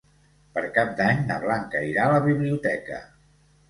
Per 0.55 0.63
Cap 0.77 0.95
d'Any 1.03 1.21
na 1.29 1.39
Blanca 1.45 1.85
irà 1.93 2.09
a 2.09 2.11
la 2.19 2.25
biblioteca. 2.29 3.09